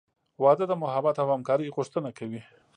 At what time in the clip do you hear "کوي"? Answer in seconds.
2.17-2.41